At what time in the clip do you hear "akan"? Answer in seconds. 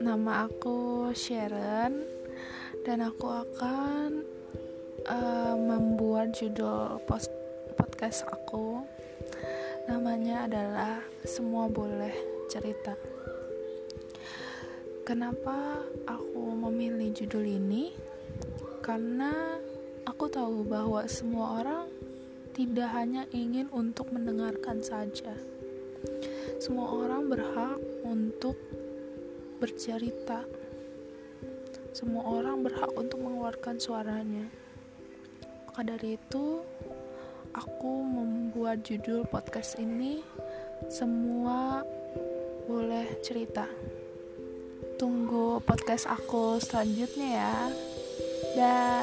3.28-4.24